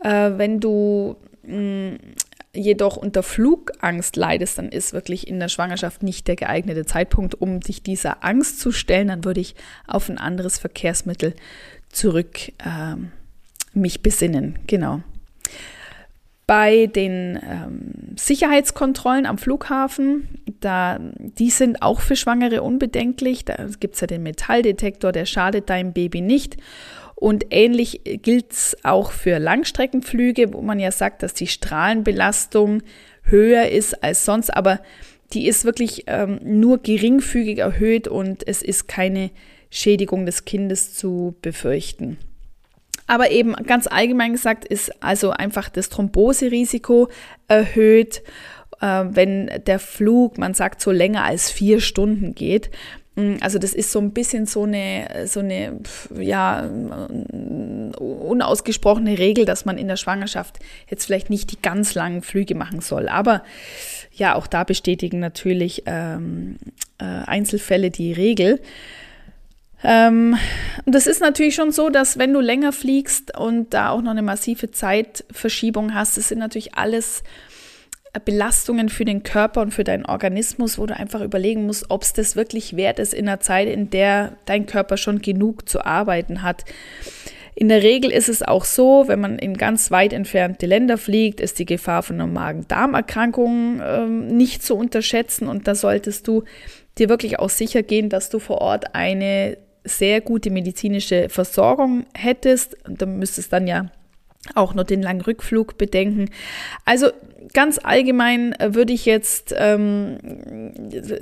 Äh, 0.00 0.32
wenn 0.36 0.60
du 0.60 1.16
mh, 1.42 1.56
mm, 1.56 1.98
jedoch 2.54 2.96
unter 2.96 3.22
Flugangst 3.22 4.16
leidest, 4.16 4.58
dann 4.58 4.68
ist 4.68 4.92
wirklich 4.92 5.26
in 5.26 5.40
der 5.40 5.48
Schwangerschaft 5.48 6.02
nicht 6.02 6.28
der 6.28 6.36
geeignete 6.36 6.84
Zeitpunkt, 6.84 7.40
um 7.40 7.60
dich 7.60 7.82
dieser 7.82 8.24
Angst 8.24 8.60
zu 8.60 8.72
stellen. 8.72 9.08
Dann 9.08 9.24
würde 9.24 9.40
ich 9.40 9.54
auf 9.86 10.08
ein 10.08 10.18
anderes 10.18 10.58
Verkehrsmittel 10.58 11.34
zurück 11.88 12.48
äh, 12.58 12.96
mich 13.74 14.02
besinnen. 14.02 14.58
Genau. 14.66 15.00
Bei 16.46 16.86
den 16.86 17.38
ähm, 17.42 18.16
Sicherheitskontrollen 18.16 19.26
am 19.26 19.38
Flughafen, 19.38 20.28
da, 20.60 20.98
die 21.18 21.50
sind 21.50 21.82
auch 21.82 22.00
für 22.00 22.16
Schwangere 22.16 22.62
unbedenklich. 22.62 23.44
Da 23.44 23.68
gibt 23.78 23.94
es 23.94 24.00
ja 24.00 24.06
den 24.06 24.22
Metalldetektor, 24.22 25.12
der 25.12 25.24
schadet 25.24 25.70
deinem 25.70 25.92
Baby 25.92 26.20
nicht. 26.20 26.56
Und 27.14 27.46
ähnlich 27.50 28.00
gilt 28.22 28.52
es 28.52 28.76
auch 28.82 29.12
für 29.12 29.38
Langstreckenflüge, 29.38 30.52
wo 30.52 30.60
man 30.60 30.80
ja 30.80 30.90
sagt, 30.90 31.22
dass 31.22 31.34
die 31.34 31.46
Strahlenbelastung 31.46 32.82
höher 33.22 33.68
ist 33.68 34.02
als 34.02 34.24
sonst, 34.24 34.50
aber 34.52 34.80
die 35.32 35.46
ist 35.46 35.64
wirklich 35.64 36.04
ähm, 36.08 36.40
nur 36.42 36.78
geringfügig 36.78 37.58
erhöht 37.58 38.08
und 38.08 38.46
es 38.46 38.62
ist 38.62 38.88
keine 38.88 39.30
Schädigung 39.70 40.26
des 40.26 40.44
Kindes 40.44 40.94
zu 40.94 41.36
befürchten. 41.40 42.18
Aber 43.06 43.30
eben 43.30 43.54
ganz 43.54 43.86
allgemein 43.86 44.32
gesagt 44.32 44.64
ist 44.64 45.02
also 45.02 45.30
einfach 45.30 45.68
das 45.68 45.88
Thromboserisiko 45.88 47.08
erhöht, 47.48 48.22
äh, 48.80 49.04
wenn 49.08 49.50
der 49.66 49.78
Flug, 49.78 50.38
man 50.38 50.54
sagt 50.54 50.80
so 50.80 50.90
länger 50.90 51.24
als 51.24 51.50
vier 51.50 51.80
Stunden 51.80 52.34
geht. 52.34 52.70
Mm, 53.14 53.34
also 53.40 53.58
das 53.58 53.74
ist 53.74 53.92
so 53.92 53.98
ein 54.00 54.12
bisschen 54.12 54.46
so 54.46 54.62
eine, 54.64 55.26
so 55.26 55.40
eine 55.40 55.80
ja, 56.18 56.68
unausgesprochene 57.98 59.18
Regel, 59.18 59.44
dass 59.44 59.64
man 59.64 59.78
in 59.78 59.88
der 59.88 59.96
Schwangerschaft 59.96 60.58
jetzt 60.88 61.04
vielleicht 61.04 61.30
nicht 61.30 61.52
die 61.52 61.60
ganz 61.60 61.94
langen 61.94 62.22
Flüge 62.22 62.54
machen 62.54 62.80
soll. 62.80 63.08
Aber 63.08 63.42
ja, 64.12 64.34
auch 64.34 64.46
da 64.46 64.64
bestätigen 64.64 65.20
natürlich 65.20 65.82
ähm, 65.86 66.56
äh, 66.98 67.04
Einzelfälle 67.04 67.90
die 67.90 68.12
Regel. 68.12 68.60
Ähm, 69.84 70.36
und 70.84 70.94
das 70.94 71.06
ist 71.06 71.20
natürlich 71.20 71.54
schon 71.54 71.72
so, 71.72 71.90
dass 71.90 72.18
wenn 72.18 72.32
du 72.32 72.40
länger 72.40 72.72
fliegst 72.72 73.36
und 73.36 73.74
da 73.74 73.90
auch 73.90 74.02
noch 74.02 74.12
eine 74.12 74.22
massive 74.22 74.70
Zeitverschiebung 74.70 75.94
hast, 75.94 76.16
das 76.16 76.28
sind 76.28 76.38
natürlich 76.38 76.74
alles 76.74 77.22
Belastungen 78.24 78.90
für 78.90 79.04
den 79.04 79.22
Körper 79.22 79.62
und 79.62 79.72
für 79.72 79.84
deinen 79.84 80.04
Organismus, 80.04 80.78
wo 80.78 80.86
du 80.86 80.94
einfach 80.94 81.22
überlegen 81.22 81.66
musst, 81.66 81.86
ob 81.88 82.02
es 82.02 82.12
das 82.12 82.36
wirklich 82.36 82.76
wert 82.76 82.98
ist 82.98 83.14
in 83.14 83.26
einer 83.26 83.40
Zeit, 83.40 83.68
in 83.68 83.90
der 83.90 84.36
dein 84.44 84.66
Körper 84.66 84.98
schon 84.98 85.22
genug 85.22 85.68
zu 85.68 85.84
arbeiten 85.84 86.42
hat. 86.42 86.64
In 87.54 87.68
der 87.68 87.82
Regel 87.82 88.10
ist 88.10 88.28
es 88.28 88.42
auch 88.42 88.64
so, 88.64 89.04
wenn 89.08 89.20
man 89.20 89.38
in 89.38 89.56
ganz 89.56 89.90
weit 89.90 90.12
entfernte 90.12 90.66
Länder 90.66 90.98
fliegt, 90.98 91.40
ist 91.40 91.58
die 91.58 91.66
Gefahr 91.66 92.02
von 92.02 92.16
einer 92.16 92.30
Magen-Darm-Erkrankung 92.30 93.80
äh, 93.80 94.06
nicht 94.06 94.62
zu 94.62 94.74
unterschätzen 94.74 95.48
und 95.48 95.66
da 95.66 95.74
solltest 95.74 96.28
du 96.28 96.44
dir 96.98 97.08
wirklich 97.08 97.38
auch 97.38 97.50
sicher 97.50 97.82
gehen, 97.82 98.08
dass 98.08 98.30
du 98.30 98.38
vor 98.38 98.60
Ort 98.60 98.94
eine 98.94 99.56
sehr 99.84 100.20
gute 100.20 100.50
medizinische 100.50 101.28
Versorgung 101.28 102.06
hättest. 102.14 102.76
Und 102.88 103.02
da 103.02 103.06
müsstest 103.06 103.52
dann 103.52 103.66
ja 103.66 103.90
auch 104.54 104.74
noch 104.74 104.84
den 104.84 105.02
langen 105.02 105.20
Rückflug 105.20 105.78
bedenken. 105.78 106.30
Also 106.84 107.10
ganz 107.52 107.78
allgemein 107.82 108.52
äh, 108.54 108.74
würde 108.74 108.92
ich 108.92 109.06
jetzt 109.06 109.54
ähm, 109.56 110.18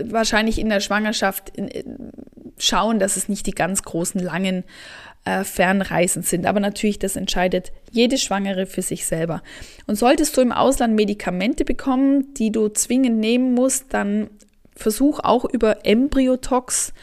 wahrscheinlich 0.04 0.58
in 0.58 0.70
der 0.70 0.80
Schwangerschaft 0.80 1.56
äh, 1.58 1.84
schauen, 2.58 2.98
dass 2.98 3.16
es 3.16 3.28
nicht 3.28 3.46
die 3.46 3.52
ganz 3.52 3.82
großen 3.82 4.20
langen 4.20 4.64
äh, 5.24 5.44
Fernreisen 5.44 6.22
sind. 6.22 6.46
Aber 6.46 6.60
natürlich, 6.60 6.98
das 6.98 7.16
entscheidet 7.16 7.72
jede 7.90 8.16
Schwangere 8.16 8.66
für 8.66 8.82
sich 8.82 9.04
selber. 9.06 9.42
Und 9.86 9.96
solltest 9.96 10.36
du 10.36 10.40
im 10.40 10.52
Ausland 10.52 10.94
Medikamente 10.94 11.64
bekommen, 11.64 12.32
die 12.34 12.50
du 12.50 12.68
zwingend 12.68 13.18
nehmen 13.18 13.52
musst, 13.52 13.92
dann 13.92 14.30
versuch 14.74 15.20
auch 15.20 15.44
über 15.44 15.84
Embryotox 15.84 16.94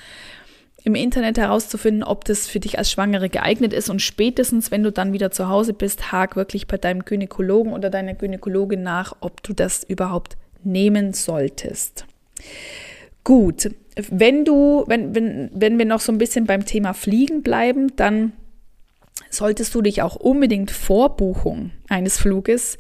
im 0.88 0.96
Internet 0.96 1.38
herauszufinden, 1.38 2.04
ob 2.04 2.26
das 2.26 2.48
für 2.48 2.60
dich 2.60 2.78
als 2.80 2.90
Schwangere 2.90 3.30
geeignet 3.30 3.74
ist. 3.74 3.90
Und 3.90 4.02
spätestens, 4.02 4.72
wenn 4.72 4.84
du 4.84 4.92
dann 4.92 5.14
wieder 5.14 5.32
zu 5.32 5.50
Hause 5.50 5.74
bist, 5.74 6.12
hak 6.12 6.36
wirklich 6.36 6.66
bei 6.66 6.78
deinem 6.78 7.04
Gynäkologen 7.04 7.74
oder 7.74 7.90
deiner 7.90 8.14
Gynäkologin 8.14 8.82
nach, 8.82 9.16
ob 9.20 9.44
du 9.44 9.54
das 9.54 9.84
überhaupt 9.84 10.38
nehmen 10.64 11.14
solltest. 11.14 12.06
Gut, 13.24 13.70
wenn 14.10 14.46
du, 14.46 14.86
wenn, 14.88 15.14
wenn, 15.14 15.50
wenn 15.54 15.78
wir 15.78 15.86
noch 15.86 16.00
so 16.00 16.12
ein 16.12 16.18
bisschen 16.18 16.46
beim 16.46 16.66
Thema 16.66 16.94
Fliegen 16.94 17.44
bleiben, 17.44 17.94
dann 17.98 18.32
solltest 19.30 19.76
du 19.76 19.82
dich 19.82 20.02
auch 20.02 20.16
unbedingt 20.16 20.72
vor 20.72 21.18
Buchung 21.18 21.72
eines 21.90 22.18
Fluges 22.18 22.78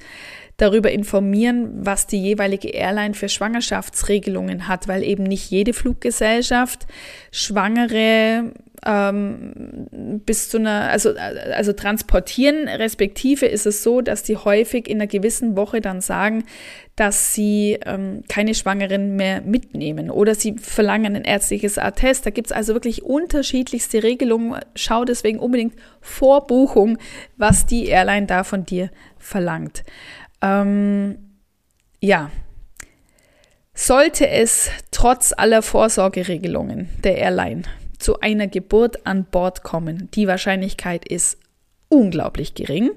darüber 0.58 0.92
informieren, 0.92 1.86
was 1.86 2.08
die 2.08 2.22
jeweilige 2.22 2.70
Airline 2.70 3.14
für 3.14 3.30
Schwangerschaftsregelungen 3.30 4.68
hat, 4.68 4.88
weil 4.88 5.04
eben 5.04 5.24
nicht 5.24 5.50
jede 5.52 5.74
Fluggesellschaft 5.74 6.88
Schwangere 7.32 8.52
ähm, 8.86 9.88
bis 10.26 10.50
zu 10.50 10.58
einer, 10.58 10.90
also, 10.90 11.14
also 11.16 11.74
transportieren, 11.74 12.68
respektive 12.68 13.46
ist 13.46 13.66
es 13.66 13.84
so, 13.84 14.02
dass 14.02 14.24
die 14.24 14.38
häufig 14.38 14.88
in 14.88 14.98
einer 14.98 15.08
gewissen 15.08 15.58
Woche 15.58 15.82
dann 15.82 16.02
sagen, 16.02 16.44
dass 16.96 17.34
sie 17.34 17.78
ähm, 17.86 18.24
keine 18.28 18.56
Schwangeren 18.56 19.16
mehr 19.16 19.42
mitnehmen 19.42 20.10
oder 20.10 20.36
sie 20.36 20.56
verlangen 20.58 21.16
ein 21.16 21.26
ärztliches 21.26 21.78
Attest. 21.78 22.26
Da 22.26 22.30
gibt 22.32 22.48
es 22.48 22.52
also 22.52 22.74
wirklich 22.74 23.04
unterschiedlichste 23.04 24.02
Regelungen. 24.04 24.60
Schau 24.74 25.06
deswegen 25.06 25.40
unbedingt 25.40 25.76
vor 26.02 26.48
Buchung, 26.48 26.98
was 27.36 27.66
die 27.68 27.86
Airline 27.88 28.26
da 28.26 28.44
von 28.44 28.66
dir 28.66 28.90
verlangt. 29.20 29.84
Ähm, 30.42 31.18
ja, 32.00 32.32
sollte 33.74 34.28
es 34.28 34.70
trotz 34.92 35.34
aller 35.36 35.62
Vorsorgeregelungen 35.62 36.90
der 37.04 37.18
Airline 37.18 37.64
zu 38.00 38.20
einer 38.20 38.48
Geburt 38.48 39.06
an 39.06 39.26
Bord 39.26 39.64
kommen, 39.64 40.10
die 40.14 40.28
Wahrscheinlichkeit 40.28 41.08
ist 41.08 41.38
unglaublich 41.90 42.54
gering. 42.54 42.92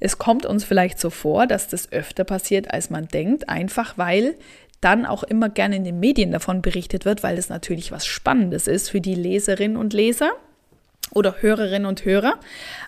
Es 0.00 0.18
kommt 0.18 0.46
uns 0.46 0.64
vielleicht 0.64 1.00
so 1.00 1.10
vor, 1.10 1.46
dass 1.46 1.68
das 1.68 1.90
öfter 1.92 2.24
passiert, 2.24 2.72
als 2.72 2.90
man 2.90 3.08
denkt, 3.08 3.48
einfach 3.48 3.98
weil 3.98 4.36
dann 4.80 5.06
auch 5.06 5.24
immer 5.24 5.48
gerne 5.48 5.76
in 5.76 5.84
den 5.84 5.98
Medien 5.98 6.30
davon 6.30 6.62
berichtet 6.62 7.04
wird, 7.04 7.24
weil 7.24 7.36
es 7.36 7.48
natürlich 7.48 7.90
was 7.90 8.06
Spannendes 8.06 8.68
ist 8.68 8.90
für 8.90 9.00
die 9.00 9.16
Leserinnen 9.16 9.76
und 9.76 9.92
Leser. 9.92 10.30
Oder 11.14 11.36
Hörerinnen 11.40 11.86
und 11.86 12.04
Hörer. 12.04 12.34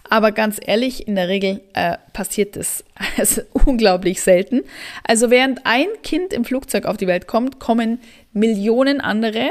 Aber 0.09 0.33
ganz 0.33 0.59
ehrlich, 0.65 1.07
in 1.07 1.15
der 1.15 1.29
Regel 1.29 1.61
äh, 1.75 1.97
passiert 2.13 2.57
das 2.57 2.85
unglaublich 3.53 4.21
selten. 4.21 4.63
Also 5.05 5.31
während 5.31 5.61
ein 5.65 5.87
Kind 6.03 6.33
im 6.33 6.45
Flugzeug 6.45 6.87
auf 6.87 6.97
die 6.97 7.07
Welt 7.07 7.27
kommt, 7.27 7.61
kommen 7.61 8.01
Millionen 8.33 9.01
andere, 9.01 9.51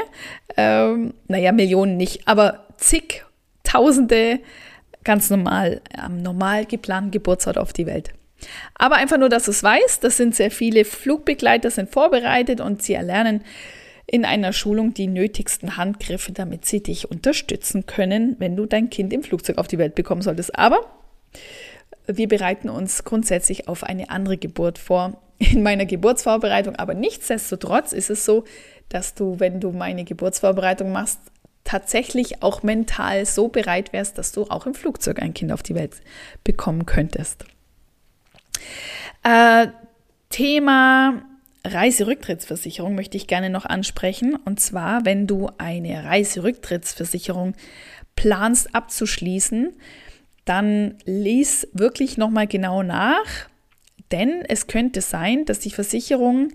ähm, 0.56 1.14
naja, 1.28 1.52
Millionen 1.52 1.96
nicht, 1.96 2.26
aber 2.26 2.66
zig, 2.76 3.24
Tausende 3.62 4.40
ganz 5.04 5.30
normal, 5.30 5.80
am 5.96 6.22
normal 6.22 6.66
geplanten 6.66 7.10
Geburtsort 7.10 7.56
auf 7.56 7.72
die 7.72 7.86
Welt. 7.86 8.10
Aber 8.74 8.96
einfach 8.96 9.18
nur, 9.18 9.28
dass 9.28 9.44
du 9.44 9.50
es 9.50 9.62
weißt, 9.62 10.02
das 10.02 10.16
sind 10.16 10.34
sehr 10.34 10.50
viele 10.50 10.84
Flugbegleiter, 10.84 11.70
sind 11.70 11.90
vorbereitet 11.90 12.60
und 12.60 12.82
sie 12.82 12.94
erlernen 12.94 13.44
in 14.12 14.24
einer 14.24 14.52
Schulung 14.52 14.92
die 14.92 15.06
nötigsten 15.06 15.76
Handgriffe, 15.76 16.32
damit 16.32 16.64
sie 16.64 16.82
dich 16.82 17.08
unterstützen 17.08 17.86
können, 17.86 18.34
wenn 18.40 18.56
du 18.56 18.66
dein 18.66 18.90
Kind 18.90 19.12
im 19.12 19.22
Flugzeug 19.22 19.58
auf 19.58 19.68
die 19.68 19.78
Welt 19.78 19.94
bekommen 19.94 20.20
solltest. 20.20 20.58
Aber 20.58 20.80
wir 22.08 22.26
bereiten 22.26 22.68
uns 22.68 23.04
grundsätzlich 23.04 23.68
auf 23.68 23.84
eine 23.84 24.10
andere 24.10 24.36
Geburt 24.36 24.78
vor 24.78 25.22
in 25.38 25.62
meiner 25.62 25.86
Geburtsvorbereitung. 25.86 26.74
Aber 26.74 26.94
nichtsdestotrotz 26.94 27.92
ist 27.92 28.10
es 28.10 28.24
so, 28.24 28.42
dass 28.88 29.14
du, 29.14 29.38
wenn 29.38 29.60
du 29.60 29.70
meine 29.70 30.02
Geburtsvorbereitung 30.02 30.90
machst, 30.90 31.20
tatsächlich 31.62 32.42
auch 32.42 32.64
mental 32.64 33.24
so 33.26 33.46
bereit 33.46 33.92
wärst, 33.92 34.18
dass 34.18 34.32
du 34.32 34.42
auch 34.50 34.66
im 34.66 34.74
Flugzeug 34.74 35.22
ein 35.22 35.34
Kind 35.34 35.52
auf 35.52 35.62
die 35.62 35.76
Welt 35.76 35.92
bekommen 36.42 36.84
könntest. 36.84 37.44
Äh, 39.22 39.68
Thema 40.30 41.22
Reiserücktrittsversicherung 41.64 42.94
möchte 42.94 43.16
ich 43.16 43.26
gerne 43.26 43.50
noch 43.50 43.66
ansprechen. 43.66 44.36
Und 44.36 44.60
zwar, 44.60 45.04
wenn 45.04 45.26
du 45.26 45.50
eine 45.58 46.04
Reiserücktrittsversicherung 46.04 47.54
planst 48.16 48.74
abzuschließen, 48.74 49.72
dann 50.44 50.96
lies 51.04 51.68
wirklich 51.72 52.16
nochmal 52.16 52.46
genau 52.46 52.82
nach, 52.82 53.48
denn 54.10 54.42
es 54.48 54.66
könnte 54.66 55.00
sein, 55.00 55.44
dass 55.44 55.60
die 55.60 55.70
Versicherung 55.70 56.48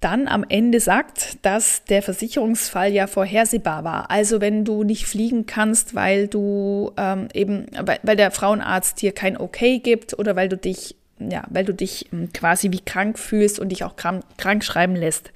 dann 0.00 0.26
am 0.26 0.44
Ende 0.48 0.80
sagt, 0.80 1.38
dass 1.42 1.84
der 1.84 2.02
Versicherungsfall 2.02 2.92
ja 2.92 3.06
vorhersehbar 3.06 3.84
war. 3.84 4.10
Also 4.10 4.40
wenn 4.40 4.64
du 4.64 4.82
nicht 4.82 5.06
fliegen 5.06 5.46
kannst, 5.46 5.94
weil 5.94 6.26
du 6.26 6.92
ähm, 6.96 7.28
eben, 7.32 7.66
weil 8.02 8.16
der 8.16 8.32
Frauenarzt 8.32 9.00
dir 9.00 9.12
kein 9.12 9.36
Okay 9.36 9.78
gibt 9.78 10.18
oder 10.18 10.34
weil 10.34 10.48
du 10.48 10.56
dich 10.56 10.96
ja, 11.30 11.44
weil 11.50 11.64
du 11.64 11.74
dich 11.74 12.12
ähm, 12.12 12.32
quasi 12.32 12.70
wie 12.70 12.80
krank 12.80 13.18
fühlst 13.18 13.58
und 13.58 13.70
dich 13.70 13.84
auch 13.84 13.96
krank, 13.96 14.24
krank 14.36 14.64
schreiben 14.64 14.96
lässt. 14.96 15.32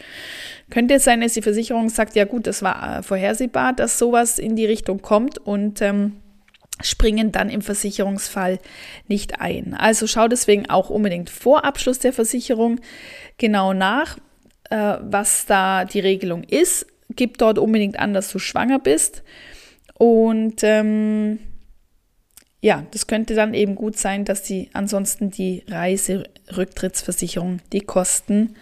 Könnte 0.70 0.94
es 0.94 1.04
sein, 1.04 1.20
dass 1.20 1.34
die 1.34 1.42
Versicherung 1.42 1.88
sagt, 1.88 2.14
ja 2.16 2.24
gut, 2.24 2.46
das 2.46 2.62
war 2.62 2.98
äh, 2.98 3.02
vorhersehbar, 3.02 3.72
dass 3.72 3.98
sowas 3.98 4.38
in 4.38 4.56
die 4.56 4.66
Richtung 4.66 5.02
kommt 5.02 5.38
und 5.38 5.80
ähm, 5.82 6.16
springen 6.82 7.32
dann 7.32 7.48
im 7.48 7.62
Versicherungsfall 7.62 8.58
nicht 9.08 9.40
ein. 9.40 9.74
Also 9.74 10.06
schau 10.06 10.28
deswegen 10.28 10.68
auch 10.68 10.90
unbedingt 10.90 11.30
vor 11.30 11.64
Abschluss 11.64 11.98
der 11.98 12.12
Versicherung 12.12 12.80
genau 13.38 13.72
nach, 13.72 14.18
äh, 14.70 14.96
was 15.00 15.46
da 15.46 15.84
die 15.84 16.00
Regelung 16.00 16.44
ist. 16.44 16.86
Gib 17.10 17.38
dort 17.38 17.58
unbedingt 17.58 17.98
an, 17.98 18.12
dass 18.12 18.30
du 18.30 18.38
schwanger 18.38 18.78
bist 18.78 19.22
und 19.94 20.62
ähm, 20.62 21.38
ja, 22.60 22.86
das 22.90 23.06
könnte 23.06 23.34
dann 23.34 23.54
eben 23.54 23.74
gut 23.74 23.96
sein, 23.98 24.24
dass 24.24 24.42
die 24.42 24.70
ansonsten 24.72 25.30
die 25.30 25.62
Reiserücktrittsversicherung 25.68 27.60
die 27.72 27.80
Kosten 27.80 28.56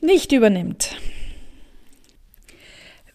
nicht 0.00 0.32
übernimmt. 0.32 0.96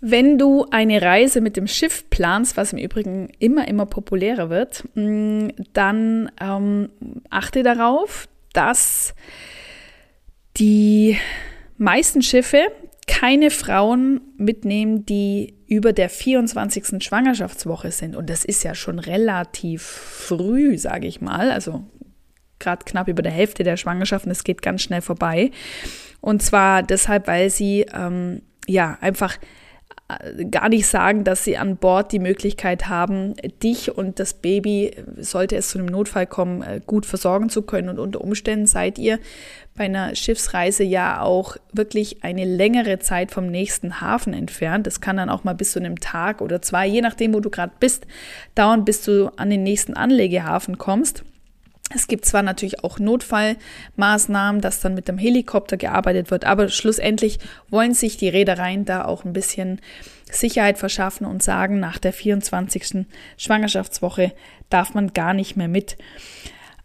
Wenn 0.02 0.38
du 0.38 0.66
eine 0.72 1.02
Reise 1.02 1.42
mit 1.42 1.58
dem 1.58 1.68
Schiff 1.68 2.10
planst, 2.10 2.56
was 2.56 2.72
im 2.72 2.80
Übrigen 2.80 3.30
immer, 3.40 3.68
immer 3.68 3.86
populärer 3.86 4.50
wird, 4.50 4.86
mm, 4.96 5.50
dann 5.74 6.32
ähm, 6.40 6.90
achte 7.30 7.64
darauf, 7.64 8.30
dass 8.54 9.14
die 10.56 11.18
meisten 11.78 12.22
Schiffe 12.22 12.68
keine 13.10 13.50
Frauen 13.50 14.22
mitnehmen, 14.38 15.04
die 15.04 15.56
über 15.68 15.94
der 15.94 16.10
24. 16.10 17.04
Schwangerschaftswoche 17.04 17.92
sind. 17.92 18.16
Und 18.16 18.30
das 18.30 18.46
ist 18.46 18.64
ja 18.64 18.76
schon 18.76 19.00
relativ 19.00 19.82
früh, 19.82 20.78
sage 20.78 21.08
ich 21.08 21.20
mal. 21.20 21.50
Also 21.52 21.84
gerade 22.60 22.86
knapp 22.86 23.08
über 23.08 23.24
der 23.24 23.32
Hälfte 23.32 23.64
der 23.64 23.78
Schwangerschaften. 23.78 24.32
Es 24.32 24.44
geht 24.44 24.62
ganz 24.62 24.84
schnell 24.84 25.02
vorbei. 25.02 25.50
Und 26.22 26.44
zwar 26.44 26.84
deshalb, 26.84 27.26
weil 27.26 27.50
sie 27.50 27.88
ähm, 27.94 28.44
ja 28.68 29.00
einfach 29.02 29.40
gar 30.50 30.70
nicht 30.70 30.88
sagen, 30.88 31.24
dass 31.24 31.44
sie 31.44 31.58
an 31.58 31.78
Bord 31.78 32.12
die 32.12 32.20
Möglichkeit 32.20 32.90
haben, 32.90 33.36
dich 33.62 33.96
und 33.96 34.20
das 34.20 34.34
Baby, 34.34 34.92
sollte 35.18 35.56
es 35.56 35.70
zu 35.70 35.78
einem 35.78 35.88
Notfall 35.88 36.26
kommen, 36.26 36.64
äh, 36.64 36.82
gut 36.86 37.06
versorgen 37.06 37.50
zu 37.50 37.62
können. 37.62 37.90
Und 37.90 38.00
unter 38.00 38.22
Umständen 38.22 38.66
seid 38.66 38.98
ihr 38.98 39.20
bei 39.76 39.86
einer 39.86 40.16
Schiffsreise 40.16 40.84
ja 40.84 41.22
auch 41.22 41.58
wirklich 41.72 42.24
eine 42.24 42.46
längere 42.46 42.98
Zeit 43.00 43.32
vom 43.32 43.48
nächsten 43.48 44.02
Hafen 44.02 44.34
entfernt. 44.34 44.88
Das 44.88 45.00
kann 45.00 45.18
dann 45.18 45.30
auch 45.30 45.44
mal 45.44 45.54
bis 45.54 45.74
zu 45.74 45.80
einem 45.80 46.00
Tag 46.00 46.42
oder 46.42 46.62
zwei, 46.62 46.88
je 46.88 47.02
nachdem, 47.02 47.36
wo 47.36 47.40
du 47.40 47.52
gerade 47.52 47.74
bist, 47.80 48.08
dauern, 48.56 48.86
bis 48.86 49.04
du 49.04 49.32
an 49.38 49.52
den 49.52 49.62
nächsten 49.62 49.94
Anlegehafen 49.94 50.80
kommst. 50.80 51.24
Es 51.94 52.08
gibt 52.08 52.26
zwar 52.26 52.44
natürlich 52.44 52.84
auch 52.84 53.00
Notfallmaßnahmen, 53.00 54.62
dass 54.62 54.80
dann 54.80 54.94
mit 54.94 55.08
dem 55.08 55.18
Helikopter 55.18 55.76
gearbeitet 55.76 56.30
wird, 56.30 56.46
aber 56.46 56.70
schlussendlich 56.70 57.40
wollen 57.70 57.96
sich 57.96 58.18
die 58.18 58.30
Reedereien 58.30 58.86
da 58.86 59.06
auch 59.06 59.26
ein 59.26 59.34
bisschen 59.34 59.82
Sicherheit 60.32 60.78
verschaffen 60.78 61.26
und 61.26 61.42
sagen, 61.42 61.80
nach 61.80 61.98
der 61.98 62.14
24. 62.14 63.08
Schwangerschaftswoche 63.38 64.34
darf 64.70 64.94
man 64.94 65.14
gar 65.14 65.34
nicht 65.34 65.58
mehr 65.58 65.68
mit. 65.68 65.98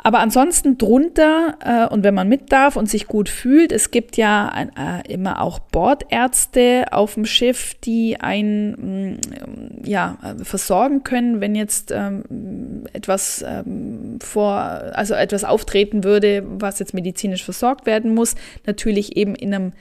Aber 0.06 0.18
ansonsten 0.18 0.76
drunter 0.76 1.56
äh, 1.64 1.92
und 1.92 2.04
wenn 2.04 2.12
man 2.12 2.28
mit 2.28 2.52
darf 2.52 2.76
und 2.76 2.90
sich 2.90 3.06
gut 3.06 3.30
fühlt, 3.30 3.72
es 3.72 3.90
gibt 3.90 4.18
ja 4.18 4.50
ein, 4.50 4.68
äh, 4.76 5.10
immer 5.10 5.40
auch 5.40 5.58
Bordärzte 5.58 6.84
auf 6.92 7.14
dem 7.14 7.24
Schiff, 7.24 7.72
die 7.82 8.20
einen 8.20 9.14
mm, 9.14 9.86
ja, 9.86 10.18
versorgen 10.42 11.04
können, 11.04 11.40
wenn 11.40 11.54
jetzt 11.54 11.90
ähm, 11.90 12.84
etwas 12.92 13.42
ähm, 13.48 14.18
vor, 14.22 14.52
also 14.92 15.14
etwas 15.14 15.42
auftreten 15.42 16.04
würde, 16.04 16.44
was 16.46 16.80
jetzt 16.80 16.92
medizinisch 16.92 17.42
versorgt 17.42 17.86
werden 17.86 18.14
muss. 18.14 18.34
Natürlich 18.66 19.16
eben 19.16 19.34
in 19.34 19.54
einem, 19.54 19.72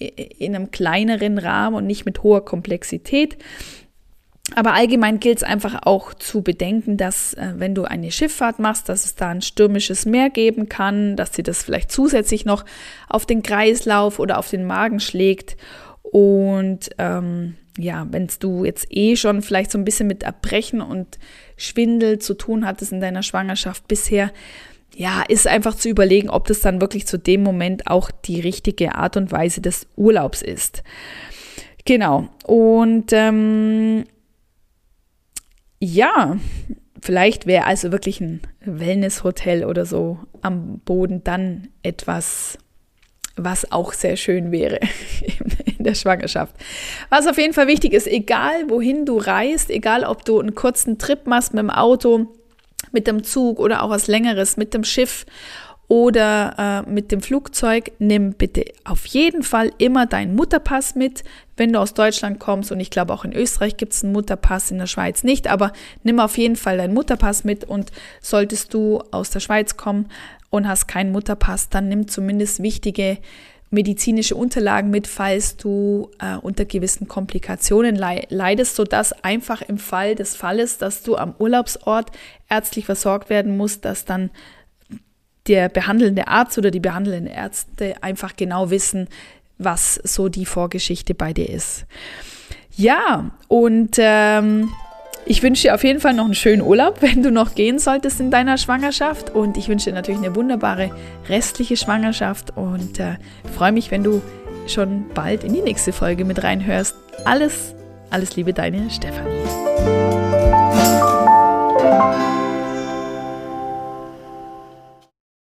in 0.00 0.56
einem 0.56 0.72
kleineren 0.72 1.38
Rahmen 1.38 1.76
und 1.76 1.86
nicht 1.86 2.04
mit 2.04 2.24
hoher 2.24 2.44
Komplexität. 2.44 3.38
Aber 4.56 4.74
allgemein 4.74 5.20
gilt 5.20 5.38
es 5.38 5.42
einfach 5.44 5.80
auch 5.84 6.14
zu 6.14 6.42
bedenken, 6.42 6.96
dass 6.96 7.34
äh, 7.34 7.54
wenn 7.56 7.74
du 7.74 7.84
eine 7.84 8.10
Schifffahrt 8.10 8.58
machst, 8.58 8.88
dass 8.88 9.04
es 9.04 9.14
da 9.14 9.30
ein 9.30 9.40
stürmisches 9.40 10.04
Meer 10.04 10.30
geben 10.30 10.68
kann, 10.68 11.16
dass 11.16 11.34
sie 11.34 11.42
das 11.42 11.62
vielleicht 11.62 11.92
zusätzlich 11.92 12.44
noch 12.44 12.64
auf 13.08 13.24
den 13.24 13.42
Kreislauf 13.42 14.18
oder 14.18 14.38
auf 14.38 14.50
den 14.50 14.66
Magen 14.66 15.00
schlägt. 15.00 15.56
Und 16.02 16.90
ähm, 16.98 17.56
ja, 17.78 18.06
wenn 18.10 18.28
du 18.40 18.64
jetzt 18.64 18.86
eh 18.90 19.16
schon 19.16 19.42
vielleicht 19.42 19.70
so 19.70 19.78
ein 19.78 19.84
bisschen 19.84 20.08
mit 20.08 20.24
Erbrechen 20.24 20.80
und 20.80 21.18
Schwindel 21.56 22.18
zu 22.18 22.34
tun 22.34 22.66
hattest 22.66 22.92
in 22.92 23.00
deiner 23.00 23.22
Schwangerschaft 23.22 23.86
bisher, 23.88 24.32
ja, 24.94 25.22
ist 25.26 25.46
einfach 25.46 25.76
zu 25.76 25.88
überlegen, 25.88 26.28
ob 26.28 26.46
das 26.48 26.60
dann 26.60 26.80
wirklich 26.80 27.06
zu 27.06 27.18
dem 27.18 27.42
Moment 27.42 27.86
auch 27.86 28.10
die 28.10 28.40
richtige 28.40 28.96
Art 28.96 29.16
und 29.16 29.32
Weise 29.32 29.62
des 29.62 29.86
Urlaubs 29.96 30.42
ist. 30.42 30.82
Genau. 31.84 32.28
Und 32.44 33.12
ähm, 33.12 34.04
ja, 35.84 36.36
vielleicht 37.00 37.46
wäre 37.46 37.64
also 37.64 37.90
wirklich 37.90 38.20
ein 38.20 38.40
Wellnesshotel 38.60 39.64
oder 39.64 39.84
so 39.84 40.20
am 40.40 40.78
Boden 40.78 41.24
dann 41.24 41.66
etwas, 41.82 42.56
was 43.34 43.72
auch 43.72 43.92
sehr 43.92 44.16
schön 44.16 44.52
wäre 44.52 44.78
in 45.76 45.82
der 45.82 45.96
Schwangerschaft. 45.96 46.54
Was 47.08 47.26
auf 47.26 47.36
jeden 47.36 47.52
Fall 47.52 47.66
wichtig 47.66 47.94
ist, 47.94 48.06
egal 48.06 48.70
wohin 48.70 49.04
du 49.06 49.18
reist, 49.18 49.70
egal 49.70 50.04
ob 50.04 50.24
du 50.24 50.38
einen 50.38 50.54
kurzen 50.54 50.98
Trip 50.98 51.26
machst 51.26 51.52
mit 51.52 51.58
dem 51.64 51.70
Auto, 51.70 52.28
mit 52.92 53.08
dem 53.08 53.24
Zug 53.24 53.58
oder 53.58 53.82
auch 53.82 53.90
was 53.90 54.06
längeres 54.06 54.56
mit 54.56 54.74
dem 54.74 54.84
Schiff 54.84 55.26
oder 55.88 56.84
äh, 56.86 56.90
mit 56.90 57.12
dem 57.12 57.20
Flugzeug, 57.20 57.92
nimm 57.98 58.32
bitte 58.32 58.64
auf 58.84 59.04
jeden 59.06 59.42
Fall 59.42 59.72
immer 59.78 60.06
deinen 60.06 60.34
Mutterpass 60.34 60.94
mit, 60.94 61.22
wenn 61.56 61.72
du 61.72 61.80
aus 61.80 61.92
Deutschland 61.92 62.38
kommst. 62.38 62.72
Und 62.72 62.80
ich 62.80 62.90
glaube, 62.90 63.12
auch 63.12 63.24
in 63.24 63.34
Österreich 63.34 63.76
gibt 63.76 63.92
es 63.92 64.02
einen 64.02 64.14
Mutterpass, 64.14 64.70
in 64.70 64.78
der 64.78 64.86
Schweiz 64.86 65.22
nicht. 65.22 65.48
Aber 65.48 65.72
nimm 66.02 66.18
auf 66.18 66.38
jeden 66.38 66.56
Fall 66.56 66.78
deinen 66.78 66.94
Mutterpass 66.94 67.44
mit. 67.44 67.64
Und 67.64 67.92
solltest 68.22 68.72
du 68.72 69.02
aus 69.10 69.30
der 69.30 69.40
Schweiz 69.40 69.76
kommen 69.76 70.08
und 70.48 70.66
hast 70.66 70.88
keinen 70.88 71.12
Mutterpass, 71.12 71.68
dann 71.68 71.88
nimm 71.88 72.08
zumindest 72.08 72.62
wichtige 72.62 73.18
medizinische 73.72 74.36
Unterlagen 74.36 74.90
mit, 74.90 75.06
falls 75.06 75.56
du 75.56 76.10
äh, 76.20 76.36
unter 76.36 76.66
gewissen 76.66 77.08
Komplikationen 77.08 77.96
leidest, 77.96 78.76
sodass 78.76 79.12
einfach 79.24 79.62
im 79.62 79.78
Fall 79.78 80.14
des 80.14 80.36
Falles, 80.36 80.76
dass 80.76 81.02
du 81.02 81.16
am 81.16 81.34
Urlaubsort 81.38 82.10
ärztlich 82.50 82.84
versorgt 82.84 83.30
werden 83.30 83.56
musst, 83.56 83.86
dass 83.86 84.04
dann 84.04 84.30
der 85.48 85.68
behandelnde 85.68 86.28
Arzt 86.28 86.58
oder 86.58 86.70
die 86.70 86.80
behandelnden 86.80 87.26
Ärzte 87.26 87.94
einfach 88.02 88.36
genau 88.36 88.70
wissen, 88.70 89.08
was 89.58 89.94
so 89.96 90.28
die 90.28 90.46
Vorgeschichte 90.46 91.14
bei 91.14 91.32
dir 91.32 91.48
ist. 91.48 91.86
Ja, 92.76 93.30
und 93.48 93.96
ähm, 93.98 94.70
Ich 95.24 95.42
wünsche 95.42 95.62
dir 95.62 95.74
auf 95.74 95.84
jeden 95.84 96.00
Fall 96.00 96.14
noch 96.14 96.24
einen 96.24 96.34
schönen 96.34 96.62
Urlaub, 96.62 96.96
wenn 97.00 97.22
du 97.22 97.30
noch 97.30 97.54
gehen 97.54 97.78
solltest 97.78 98.20
in 98.20 98.30
deiner 98.30 98.58
Schwangerschaft. 98.58 99.30
Und 99.30 99.56
ich 99.56 99.68
wünsche 99.68 99.90
dir 99.90 99.94
natürlich 99.94 100.20
eine 100.20 100.34
wunderbare 100.34 100.90
restliche 101.28 101.76
Schwangerschaft 101.76 102.56
und 102.56 102.98
äh, 102.98 103.16
freue 103.56 103.72
mich, 103.72 103.90
wenn 103.90 104.02
du 104.02 104.22
schon 104.66 105.06
bald 105.14 105.44
in 105.44 105.52
die 105.54 105.62
nächste 105.62 105.92
Folge 105.92 106.24
mit 106.24 106.42
reinhörst. 106.42 106.94
Alles, 107.24 107.74
alles 108.10 108.36
Liebe, 108.36 108.52
deine 108.52 108.90
Stefanie. 108.90 110.21